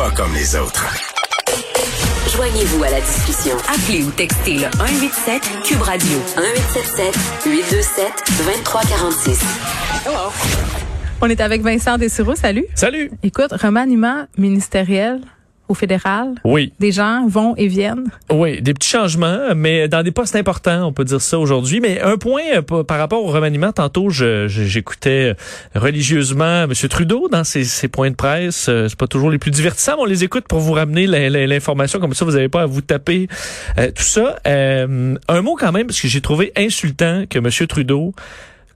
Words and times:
pas 0.00 0.10
comme 0.12 0.32
les 0.32 0.56
autres. 0.56 0.86
Joignez-vous 2.34 2.82
à 2.84 2.88
la 2.88 3.00
discussion. 3.02 3.54
Appelez 3.68 4.02
ou 4.02 4.10
textez 4.12 4.54
le 4.54 4.70
187 4.72 5.42
Cube 5.62 5.82
Radio 5.82 6.16
1877 6.38 7.14
827 7.44 8.06
2346. 8.46 9.44
On 11.20 11.28
est 11.28 11.42
avec 11.42 11.60
Vincent 11.60 11.98
Dessureau. 11.98 12.34
Salut. 12.34 12.64
Salut. 12.74 13.10
Écoute, 13.22 13.52
remaniement 13.52 14.24
ministériel 14.38 15.20
au 15.70 15.74
fédéral. 15.74 16.34
Oui. 16.44 16.72
Des 16.80 16.92
gens 16.92 17.26
vont 17.26 17.54
et 17.56 17.68
viennent? 17.68 18.10
Oui, 18.30 18.60
des 18.60 18.74
petits 18.74 18.88
changements, 18.88 19.54
mais 19.54 19.88
dans 19.88 20.02
des 20.02 20.10
postes 20.10 20.36
importants, 20.36 20.86
on 20.86 20.92
peut 20.92 21.04
dire 21.04 21.20
ça 21.20 21.38
aujourd'hui. 21.38 21.80
Mais 21.80 22.00
un 22.00 22.16
point 22.16 22.42
euh, 22.54 22.82
par 22.82 22.98
rapport 22.98 23.24
au 23.24 23.28
remaniement, 23.28 23.72
tantôt, 23.72 24.10
j'écoutais 24.10 25.34
religieusement 25.74 26.64
M. 26.64 26.72
Trudeau 26.88 27.28
dans 27.28 27.44
ses, 27.44 27.64
ses 27.64 27.88
points 27.88 28.10
de 28.10 28.16
presse. 28.16 28.66
Euh, 28.68 28.88
C'est 28.88 28.98
pas 28.98 29.06
toujours 29.06 29.30
les 29.30 29.38
plus 29.38 29.52
divertissants, 29.52 29.94
mais 29.96 30.02
on 30.02 30.06
les 30.06 30.24
écoute 30.24 30.46
pour 30.48 30.58
vous 30.58 30.72
ramener 30.72 31.06
l'information. 31.06 32.00
Comme 32.00 32.14
ça, 32.14 32.24
vous 32.24 32.32
n'avez 32.32 32.48
pas 32.48 32.62
à 32.62 32.66
vous 32.66 32.80
taper 32.80 33.28
euh, 33.78 33.90
tout 33.94 34.02
ça. 34.02 34.36
Euh, 34.46 35.14
un 35.28 35.42
mot 35.42 35.56
quand 35.56 35.72
même, 35.72 35.86
parce 35.86 36.00
que 36.00 36.08
j'ai 36.08 36.20
trouvé 36.20 36.52
insultant 36.56 37.24
que 37.30 37.38
M. 37.38 37.48
Trudeau 37.68 38.12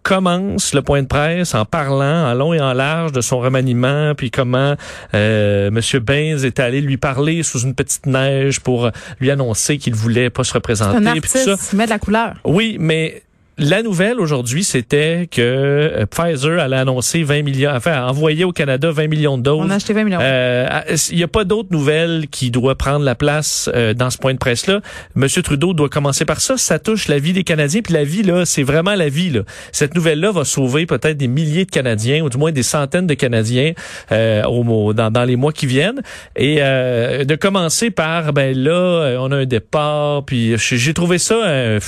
commence 0.04 0.74
le 0.74 0.82
point 0.82 1.02
de 1.02 1.08
presse 1.08 1.54
en 1.54 1.64
parlant 1.64 2.30
en 2.30 2.34
long 2.34 2.54
et 2.54 2.60
en 2.60 2.74
large 2.74 3.10
de 3.10 3.20
son 3.20 3.40
remaniement, 3.40 4.14
puis 4.14 4.30
comment 4.30 4.76
euh, 5.14 5.68
M. 5.68 6.00
Baines 6.00 6.44
est 6.44 6.60
allé 6.60 6.80
lui 6.80 6.98
parler 6.98 7.42
sous 7.42 7.60
une 7.60 7.74
petite 7.74 8.06
neige 8.06 8.60
pour 8.60 8.90
lui 9.18 9.30
annoncer 9.30 9.78
qu'il 9.78 9.94
voulait 9.94 10.30
pas 10.30 10.44
se 10.44 10.52
représenter. 10.52 11.04
Un 11.08 11.12
puis 11.12 11.22
tout 11.22 11.28
ça. 11.38 11.52
artiste, 11.52 11.72
il 11.72 11.76
met 11.76 11.86
de 11.86 11.90
la 11.90 11.98
couleur. 11.98 12.34
Oui, 12.44 12.76
mais 12.78 13.22
la 13.58 13.82
nouvelle 13.82 14.18
aujourd'hui, 14.20 14.64
c'était 14.64 15.28
que 15.30 15.40
euh, 15.40 16.06
Pfizer 16.06 16.58
allait 16.60 16.76
annoncer 16.76 17.22
20 17.22 17.42
millions, 17.42 17.70
enfin, 17.74 18.06
envoyer 18.06 18.44
au 18.44 18.52
Canada 18.52 18.90
20 18.90 19.06
millions 19.08 19.38
de 19.38 19.42
doses. 19.42 19.64
On 19.64 19.70
a 19.70 19.76
acheté 19.76 19.92
20 19.92 20.04
millions. 20.04 20.18
Euh, 20.20 20.66
Il 21.10 21.16
n'y 21.16 21.22
a 21.22 21.28
pas 21.28 21.44
d'autre 21.44 21.68
nouvelle 21.70 22.26
qui 22.30 22.50
doit 22.50 22.74
prendre 22.76 23.04
la 23.04 23.14
place 23.14 23.70
euh, 23.74 23.94
dans 23.94 24.10
ce 24.10 24.18
point 24.18 24.32
de 24.34 24.38
presse-là? 24.38 24.80
Monsieur 25.14 25.42
Trudeau 25.42 25.72
doit 25.72 25.88
commencer 25.88 26.24
par 26.24 26.40
ça. 26.40 26.56
Ça 26.56 26.78
touche 26.78 27.08
la 27.08 27.18
vie 27.18 27.32
des 27.32 27.44
Canadiens. 27.44 27.80
Puis 27.82 27.94
la 27.94 28.04
vie, 28.04 28.22
là, 28.22 28.44
c'est 28.44 28.64
vraiment 28.64 28.94
la 28.94 29.08
vie. 29.08 29.30
Là. 29.30 29.42
Cette 29.72 29.94
nouvelle-là 29.94 30.32
va 30.32 30.44
sauver 30.44 30.86
peut-être 30.86 31.16
des 31.16 31.28
milliers 31.28 31.64
de 31.64 31.70
Canadiens, 31.70 32.22
ou 32.22 32.30
du 32.30 32.38
moins 32.38 32.52
des 32.52 32.62
centaines 32.64 33.06
de 33.06 33.14
Canadiens 33.14 33.72
euh, 34.10 34.42
au, 34.44 34.92
dans, 34.92 35.10
dans 35.10 35.24
les 35.24 35.36
mois 35.36 35.52
qui 35.52 35.66
viennent. 35.66 36.02
Et 36.34 36.56
euh, 36.60 37.24
de 37.24 37.34
commencer 37.36 37.90
par, 37.90 38.32
ben 38.32 38.56
là, 38.56 39.16
on 39.20 39.30
a 39.30 39.36
un 39.36 39.46
départ. 39.46 40.24
Puis 40.24 40.56
j'ai 40.58 40.76
j'ai 40.76 40.94
trouvé 40.94 41.18
ça... 41.18 41.34
euh, 41.34 41.80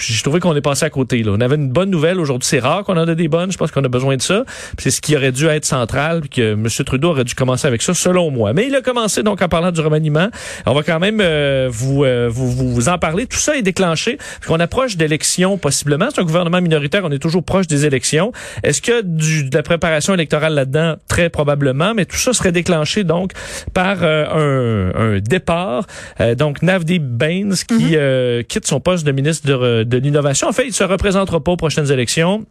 j'ai 0.00 0.22
trouvé 0.22 0.40
qu'on 0.40 0.54
est 0.54 0.60
passé 0.60 0.84
à 0.84 0.90
côté. 0.90 1.22
Là. 1.22 1.32
On 1.34 1.40
avait 1.40 1.56
une 1.56 1.68
bonne 1.68 1.90
nouvelle 1.90 2.20
aujourd'hui. 2.20 2.46
C'est 2.46 2.58
rare 2.58 2.84
qu'on 2.84 2.96
en 2.96 3.08
a 3.08 3.14
des 3.14 3.28
bonnes. 3.28 3.52
Je 3.52 3.58
pense 3.58 3.70
qu'on 3.70 3.84
a 3.84 3.88
besoin 3.88 4.16
de 4.16 4.22
ça. 4.22 4.44
Puis 4.76 4.84
C'est 4.84 4.90
ce 4.90 5.00
qui 5.00 5.16
aurait 5.16 5.32
dû 5.32 5.46
être 5.46 5.64
central. 5.64 6.20
Puis 6.20 6.30
que 6.30 6.52
M. 6.52 6.66
Trudeau 6.84 7.10
aurait 7.10 7.24
dû 7.24 7.34
commencer 7.34 7.66
avec 7.66 7.82
ça, 7.82 7.94
selon 7.94 8.30
moi. 8.30 8.52
Mais 8.52 8.66
il 8.66 8.74
a 8.74 8.80
commencé 8.80 9.22
donc 9.22 9.42
en 9.42 9.48
parlant 9.48 9.72
du 9.72 9.80
remaniement. 9.80 10.28
On 10.66 10.74
va 10.74 10.82
quand 10.82 10.98
même 10.98 11.20
euh, 11.20 11.68
vous, 11.70 12.04
euh, 12.04 12.28
vous, 12.30 12.50
vous 12.50 12.74
vous 12.74 12.88
en 12.88 12.98
parler. 12.98 13.26
Tout 13.26 13.38
ça 13.38 13.56
est 13.56 13.62
déclenché 13.62 14.18
qu'on 14.46 14.60
approche 14.60 14.96
d'élections 14.96 15.58
possiblement. 15.58 16.08
C'est 16.12 16.20
un 16.20 16.24
gouvernement 16.24 16.60
minoritaire. 16.60 17.02
On 17.04 17.10
est 17.10 17.18
toujours 17.18 17.44
proche 17.44 17.66
des 17.66 17.86
élections. 17.86 18.32
Est-ce 18.62 18.90
a 18.90 19.02
du, 19.02 19.44
de 19.44 19.56
la 19.56 19.62
préparation 19.62 20.14
électorale 20.14 20.54
là-dedans? 20.54 20.96
Très 21.08 21.28
probablement. 21.28 21.94
Mais 21.94 22.04
tout 22.04 22.16
ça 22.16 22.32
serait 22.32 22.52
déclenché 22.52 23.04
donc 23.04 23.32
par 23.74 23.98
euh, 24.02 24.92
un, 24.94 25.14
un 25.14 25.18
départ. 25.20 25.86
Euh, 26.20 26.34
donc 26.34 26.62
Navdeep 26.62 27.02
Baines 27.02 27.54
qui 27.68 27.96
euh, 27.96 28.42
quitte 28.42 28.66
son 28.66 28.80
poste 28.80 29.04
de 29.06 29.12
ministre 29.12 29.46
de, 29.46 29.89
de 29.90 29.98
l'innovation. 29.98 30.48
En 30.48 30.52
fait, 30.52 30.66
il 30.66 30.72
se 30.72 30.84
représentera 30.84 31.40
pas 31.40 31.52
aux 31.52 31.56
prochaines 31.56 31.90
élections 31.92 32.46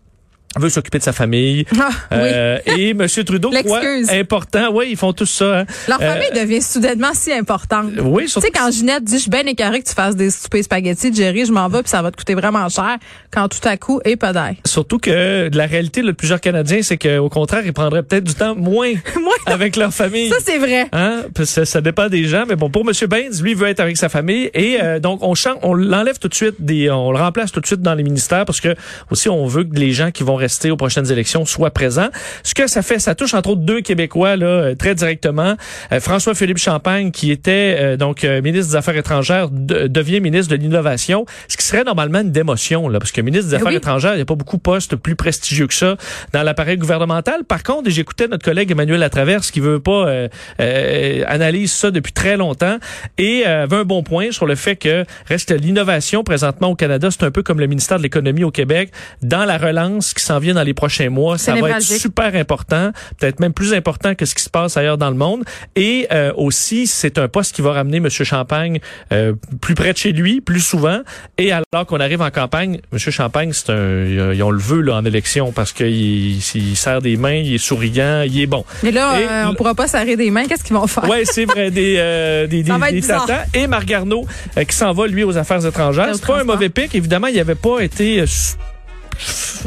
veut 0.57 0.69
s'occuper 0.69 0.97
de 0.99 1.03
sa 1.03 1.13
famille. 1.13 1.65
Ah, 1.79 1.89
Euh, 2.11 2.57
et 2.65 2.89
M. 2.91 3.05
Trudeau 3.25 3.51
L'excuse. 3.51 4.09
important. 4.11 4.69
Oui, 4.73 4.87
ils 4.91 4.97
font 4.97 5.13
tous 5.13 5.25
ça. 5.27 5.59
hein. 5.59 5.65
Leur 5.87 6.01
euh, 6.01 6.11
famille 6.13 6.31
devient 6.39 6.61
soudainement 6.61 7.13
si 7.13 7.31
importante. 7.31 7.91
Oui, 8.01 8.23
Tu 8.23 8.29
surtout. 8.29 8.47
sais, 8.47 8.51
quand 8.51 8.71
Ginette 8.71 9.03
dit, 9.03 9.15
je 9.15 9.21
suis 9.21 9.29
bien 9.29 9.45
écœurée 9.45 9.81
que 9.81 9.87
tu 9.87 9.93
fasses 9.93 10.15
des 10.15 10.31
soupers 10.31 10.63
spaghettis, 10.63 11.13
Jerry, 11.13 11.45
je 11.45 11.51
m'en 11.51 11.67
vais 11.69 11.81
puis 11.81 11.89
ça 11.89 12.01
va 12.01 12.11
te 12.11 12.17
coûter 12.17 12.33
vraiment 12.35 12.67
cher. 12.69 12.97
Quand 13.31 13.47
tout 13.47 13.59
à 13.67 13.77
coup, 13.77 13.99
et 14.05 14.15
pas 14.15 14.33
d'air. 14.33 14.53
Surtout 14.65 14.97
que 14.97 15.49
la 15.53 15.65
réalité 15.65 16.01
de 16.01 16.11
plusieurs 16.11 16.41
Canadiens, 16.41 16.81
c'est 16.81 16.97
qu'au 16.97 17.29
contraire, 17.29 17.61
ils 17.65 17.73
prendraient 17.73 18.03
peut-être 18.03 18.23
du 18.23 18.33
temps 18.33 18.55
moins 18.55 18.91
Moi, 19.21 19.33
avec 19.45 19.75
leur 19.75 19.93
famille. 19.93 20.29
ça, 20.29 20.37
c'est 20.43 20.57
vrai. 20.57 20.87
Hein? 20.91 21.23
Ça, 21.43 21.65
ça 21.65 21.81
dépend 21.81 22.09
des 22.09 22.25
gens, 22.25 22.45
mais 22.47 22.55
bon, 22.55 22.69
pour 22.69 22.81
M. 22.87 22.91
Baines, 23.07 23.31
lui 23.41 23.53
veut 23.53 23.67
être 23.67 23.79
avec 23.79 23.97
sa 23.97 24.09
famille 24.09 24.49
et 24.53 24.77
euh, 24.81 24.99
donc 24.99 25.19
on 25.21 25.35
change, 25.35 25.57
on 25.61 25.73
l'enlève 25.73 26.17
tout 26.19 26.27
de 26.27 26.33
suite, 26.35 26.55
des, 26.59 26.89
on 26.89 27.11
le 27.11 27.17
remplace 27.19 27.51
tout 27.51 27.59
de 27.61 27.65
suite 27.67 27.81
dans 27.81 27.93
les 27.93 28.03
ministères 28.03 28.45
parce 28.45 28.59
que 28.61 28.75
aussi 29.11 29.29
on 29.29 29.45
veut 29.45 29.63
que 29.63 29.75
les 29.75 29.91
gens 29.91 30.11
qui 30.11 30.23
vont 30.23 30.35
rester 30.39 30.71
aux 30.71 30.77
prochaines 30.77 31.11
élections 31.11 31.45
soient 31.45 31.71
présents. 31.71 32.09
Ce 32.43 32.53
que 32.55 32.67
ça 32.67 32.81
fait, 32.81 32.97
ça 32.99 33.13
touche 33.15 33.33
entre 33.33 33.49
autres 33.51 33.61
deux 33.61 33.81
Québécois 33.81 34.35
là 34.35 34.45
euh, 34.47 34.75
très 34.75 34.95
directement. 34.95 35.55
Euh, 35.91 35.99
François 35.99 36.33
Philippe 36.33 36.57
Champagne, 36.57 37.11
qui 37.11 37.31
était 37.31 37.75
euh, 37.79 37.97
donc 37.97 38.23
euh, 38.23 38.41
ministre 38.41 38.71
des 38.71 38.75
Affaires 38.75 38.95
étrangères, 38.97 39.49
de- 39.49 39.87
devient 39.87 40.19
ministre 40.21 40.51
de 40.55 40.59
l'innovation, 40.61 41.25
ce 41.47 41.57
qui 41.57 41.65
serait 41.65 41.83
normalement 41.83 42.21
une 42.21 42.31
démotion 42.31 42.89
là, 42.89 42.99
parce 42.99 43.11
que 43.11 43.21
ministre 43.21 43.47
des 43.49 43.53
Eh 43.53 43.57
Affaires 43.57 43.67
oui. 43.69 43.75
étrangères, 43.77 44.13
il 44.13 44.17
n'y 44.17 44.21
a 44.21 44.25
pas 44.25 44.35
beaucoup 44.35 44.57
de 44.57 44.61
postes 44.61 44.95
plus 44.95 45.15
prestigieux 45.15 45.67
que 45.67 45.73
ça 45.73 45.95
dans 46.33 46.43
l'appareil 46.43 46.77
gouvernemental. 46.77 47.43
Par 47.43 47.63
contre, 47.63 47.89
j'écoutais 47.89 48.27
notre 48.27 48.43
collègue 48.45 48.71
Emmanuel 48.71 48.99
Latraverse 48.99 49.51
qui 49.51 49.59
veut 49.59 49.79
pas 49.79 50.07
euh, 50.07 50.27
euh, 50.59 51.23
analyse 51.27 51.71
ça 51.71 51.91
depuis 51.91 52.13
très 52.13 52.37
longtemps 52.37 52.77
et 53.17 53.43
euh, 53.45 53.63
avait 53.63 53.77
un 53.77 53.83
bon 53.85 54.03
point 54.03 54.31
sur 54.31 54.45
le 54.45 54.55
fait 54.55 54.75
que 54.75 55.05
reste 55.27 55.51
l'innovation 55.51 56.23
présentement 56.23 56.69
au 56.69 56.75
Canada, 56.75 57.09
c'est 57.11 57.23
un 57.23 57.31
peu 57.31 57.43
comme 57.43 57.59
le 57.59 57.67
ministère 57.67 57.97
de 57.97 58.03
l'économie 58.03 58.43
au 58.43 58.51
Québec 58.51 58.91
dans 59.21 59.45
la 59.45 59.57
relance 59.57 60.13
qui 60.13 60.23
s'en 60.29 60.39
vient 60.39 60.53
dans 60.53 60.63
les 60.63 60.73
prochains 60.73 61.09
mois, 61.09 61.37
ça 61.37 61.55
va 61.55 61.69
être 61.71 61.81
super 61.81 62.35
important, 62.35 62.91
peut-être 63.17 63.39
même 63.39 63.53
plus 63.53 63.73
important 63.73 64.15
que 64.15 64.25
ce 64.25 64.33
qui 64.35 64.43
se 64.43 64.49
passe 64.49 64.77
ailleurs 64.77 64.97
dans 64.97 65.09
le 65.09 65.15
monde 65.15 65.43
et 65.75 66.07
euh, 66.11 66.31
aussi 66.35 66.87
c'est 66.87 67.17
un 67.17 67.27
poste 67.27 67.55
qui 67.55 67.61
va 67.61 67.73
ramener 67.73 67.99
monsieur 67.99 68.25
Champagne 68.25 68.79
euh, 69.11 69.33
plus 69.61 69.75
près 69.75 69.93
de 69.93 69.97
chez 69.97 70.11
lui, 70.11 70.41
plus 70.41 70.61
souvent 70.61 70.99
et 71.37 71.51
alors 71.51 71.85
qu'on 71.87 71.99
arrive 71.99 72.21
en 72.21 72.31
campagne, 72.31 72.79
monsieur 72.91 73.11
Champagne, 73.11 73.51
c'est 73.53 73.71
un 73.71 73.89
ils 74.33 74.43
ont 74.43 74.51
le 74.51 74.59
veut 74.59 74.81
là 74.81 74.95
en 74.95 75.05
élection 75.05 75.51
parce 75.51 75.73
qu'il 75.73 76.37
il 76.37 76.75
serre 76.75 77.01
des 77.01 77.17
mains, 77.17 77.33
il 77.33 77.55
est 77.55 77.57
souriant, 77.57 78.23
il 78.25 78.39
est 78.39 78.47
bon. 78.47 78.63
Mais 78.83 78.91
là, 78.91 79.19
Et 79.19 79.25
euh, 79.25 79.49
on 79.49 79.55
pourra 79.55 79.75
pas 79.75 79.87
serrer 79.87 80.15
des 80.15 80.31
mains. 80.31 80.45
Qu'est-ce 80.45 80.63
qu'ils 80.63 80.75
vont 80.75 80.87
faire? 80.87 81.07
Ouais, 81.07 81.23
c'est 81.25 81.45
vrai, 81.45 81.71
des, 81.71 81.95
euh, 81.97 82.47
des, 82.47 82.63
des, 82.63 82.71
des 82.91 83.01
tatans. 83.01 83.45
Et 83.53 83.67
Marc 83.67 83.85
Garneau, 83.85 84.25
euh, 84.57 84.63
qui 84.63 84.75
s'en 84.75 84.93
va, 84.93 85.07
lui, 85.07 85.23
aux 85.23 85.37
affaires 85.37 85.65
étrangères. 85.65 86.09
C'est 86.13 86.25
pas 86.25 86.41
un 86.41 86.43
mauvais 86.43 86.69
pic. 86.69 86.93
Évidemment, 86.95 87.27
il 87.27 87.39
avait 87.39 87.55
pas 87.55 87.79
été, 87.81 88.21
euh, 88.21 88.25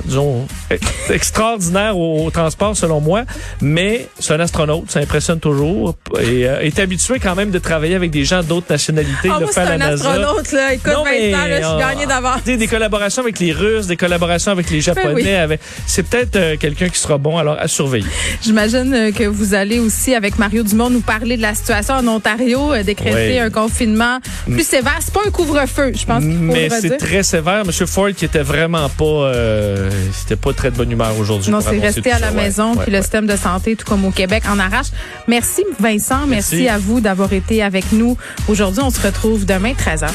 disons, 0.04 0.46
ex- 0.70 0.86
extraordinaire 1.10 1.96
au, 1.96 2.26
au 2.26 2.30
transport, 2.30 2.76
selon 2.76 3.00
moi. 3.00 3.22
Mais 3.60 4.08
c'est 4.18 4.34
un 4.34 4.40
astronaute, 4.40 4.90
ça 4.90 5.00
impressionne 5.00 5.40
toujours. 5.40 5.94
Et 6.20 6.46
euh, 6.48 6.60
est 6.60 6.78
habitué 6.78 7.18
quand 7.18 7.34
même 7.34 7.50
de 7.50 7.58
travailler 7.58 7.94
avec 7.94 8.10
des 8.10 8.24
gens 8.24 8.42
d'autres 8.42 8.66
nationalités. 8.70 9.28
Ah, 9.30 9.38
de 9.38 9.44
moi, 9.44 9.48
c'est 9.52 9.60
faire 9.60 9.64
la 9.68 9.74
un 9.86 9.90
NASA. 9.90 10.10
astronaute, 10.10 10.52
là. 10.52 10.74
Écoute, 10.74 10.92
Non, 10.92 11.04
mais, 11.04 11.30
là, 11.30 11.48
je 11.60 11.64
suis 11.66 11.74
euh, 11.74 11.78
gagné 11.78 12.06
d'avance. 12.06 12.42
des 12.44 12.66
collaborations 12.66 13.22
avec 13.22 13.38
les 13.38 13.52
Russes, 13.52 13.86
des 13.86 13.96
collaborations 13.96 14.52
avec 14.52 14.70
les 14.70 14.80
Japonais. 14.80 15.14
Ben 15.14 15.14
oui. 15.14 15.34
avec... 15.34 15.60
C'est 15.86 16.02
peut-être 16.04 16.36
euh, 16.36 16.56
quelqu'un 16.58 16.88
qui 16.88 16.98
sera 16.98 17.18
bon, 17.18 17.38
alors 17.38 17.56
à 17.58 17.68
surveiller. 17.68 18.06
J'imagine 18.42 18.92
euh, 18.94 19.12
que 19.12 19.24
vous 19.24 19.54
allez 19.54 19.78
aussi, 19.78 20.14
avec 20.14 20.38
Mario 20.38 20.62
Dumont, 20.62 20.90
nous 20.90 21.00
parler 21.00 21.36
de 21.36 21.42
la 21.42 21.54
situation 21.54 21.94
en 21.94 22.06
Ontario, 22.08 22.72
euh, 22.72 22.82
décréter 22.82 23.32
Oui. 23.32 23.38
un 23.38 23.50
confinement 23.50 24.18
plus 24.46 24.66
sévère. 24.66 24.98
C'est 25.00 25.12
pas 25.14 25.20
un 25.26 25.30
couvre-feu, 25.30 25.92
je 25.94 26.04
pense 26.04 26.22
qu'il 26.22 26.32
faut 26.36 26.40
Mais 26.42 26.68
c'est 26.70 26.96
très 26.96 27.22
sévère. 27.22 27.64
Monsieur 27.64 27.86
Ford 27.86 28.08
qui 28.16 28.24
était 28.24 28.42
vraiment 28.42 28.88
pas, 28.88 29.04
euh, 29.04 29.81
c'était 30.12 30.36
pas 30.36 30.52
très 30.52 30.70
de 30.70 30.76
bonne 30.76 30.90
humeur 30.90 31.16
aujourd'hui. 31.18 31.50
Non, 31.50 31.60
c'est 31.60 31.78
resté 31.78 32.12
à 32.12 32.18
la 32.18 32.28
ça. 32.28 32.32
Maison, 32.34 32.74
ouais, 32.74 32.84
puis 32.84 32.92
le 32.92 33.00
système 33.00 33.26
de 33.26 33.36
santé, 33.36 33.76
tout 33.76 33.84
comme 33.86 34.04
au 34.04 34.10
Québec, 34.10 34.44
en 34.48 34.58
arrache. 34.58 34.88
Merci 35.28 35.64
Vincent, 35.80 36.26
merci, 36.26 36.56
Merci. 36.56 36.68
à 36.68 36.78
vous 36.78 37.00
d'avoir 37.00 37.32
été 37.32 37.62
avec 37.62 37.92
nous 37.92 38.16
aujourd'hui. 38.48 38.82
On 38.84 38.90
se 38.90 39.00
retrouve 39.00 39.44
demain 39.44 39.72
13h. 39.72 40.08